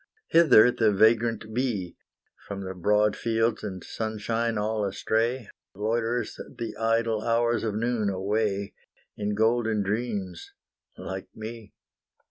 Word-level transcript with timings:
Hither 0.29 0.71
the 0.71 0.91
vagrant 0.91 1.53
bee, 1.53 1.95
From 2.47 2.61
the 2.61 2.73
broad 2.73 3.15
fields 3.15 3.63
and 3.63 3.83
sunshine 3.83 4.57
all 4.57 4.83
astray, 4.83 5.47
Loiters 5.75 6.39
the 6.57 6.75
idle 6.75 7.21
hours 7.21 7.63
of 7.63 7.75
noon 7.75 8.09
away, 8.09 8.73
In 9.15 9.35
golden 9.35 9.83
dreams 9.83 10.53
like 10.97 11.27
me. 11.35 11.75